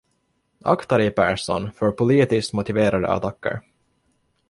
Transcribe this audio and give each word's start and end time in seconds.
Akta 0.61 0.97
dej, 0.97 1.11
Persson, 1.11 1.71
för 1.71 1.91
politiskt 1.91 2.53
motiverade 2.53 3.07
attacker. 3.11 3.61